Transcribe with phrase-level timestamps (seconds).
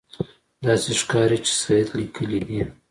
[0.65, 2.61] داسې ښکاري چې سید لیکلي دي.